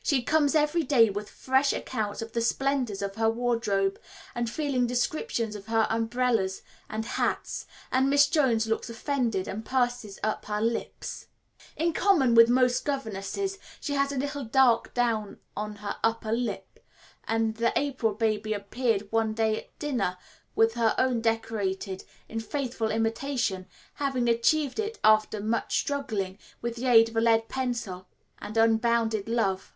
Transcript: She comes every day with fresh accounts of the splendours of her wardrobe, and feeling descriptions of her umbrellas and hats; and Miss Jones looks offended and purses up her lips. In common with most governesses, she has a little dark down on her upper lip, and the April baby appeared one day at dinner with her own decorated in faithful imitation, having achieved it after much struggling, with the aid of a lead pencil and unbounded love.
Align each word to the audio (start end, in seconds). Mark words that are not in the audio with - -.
She 0.00 0.22
comes 0.22 0.54
every 0.54 0.84
day 0.84 1.10
with 1.10 1.28
fresh 1.28 1.70
accounts 1.74 2.22
of 2.22 2.32
the 2.32 2.40
splendours 2.40 3.02
of 3.02 3.16
her 3.16 3.28
wardrobe, 3.28 4.00
and 4.34 4.48
feeling 4.48 4.86
descriptions 4.86 5.54
of 5.54 5.66
her 5.66 5.86
umbrellas 5.90 6.62
and 6.88 7.04
hats; 7.04 7.66
and 7.92 8.08
Miss 8.08 8.26
Jones 8.26 8.66
looks 8.66 8.88
offended 8.88 9.46
and 9.46 9.66
purses 9.66 10.18
up 10.22 10.46
her 10.46 10.62
lips. 10.62 11.26
In 11.76 11.92
common 11.92 12.34
with 12.34 12.48
most 12.48 12.86
governesses, 12.86 13.58
she 13.82 13.92
has 13.96 14.10
a 14.10 14.16
little 14.16 14.46
dark 14.46 14.94
down 14.94 15.40
on 15.54 15.74
her 15.74 15.98
upper 16.02 16.32
lip, 16.32 16.80
and 17.24 17.56
the 17.56 17.78
April 17.78 18.14
baby 18.14 18.54
appeared 18.54 19.12
one 19.12 19.34
day 19.34 19.58
at 19.58 19.78
dinner 19.78 20.16
with 20.54 20.72
her 20.72 20.94
own 20.96 21.20
decorated 21.20 22.04
in 22.30 22.40
faithful 22.40 22.90
imitation, 22.90 23.66
having 23.96 24.26
achieved 24.26 24.78
it 24.78 24.98
after 25.04 25.38
much 25.38 25.78
struggling, 25.78 26.38
with 26.62 26.76
the 26.76 26.86
aid 26.86 27.10
of 27.10 27.16
a 27.16 27.20
lead 27.20 27.50
pencil 27.50 28.08
and 28.38 28.56
unbounded 28.56 29.28
love. 29.28 29.74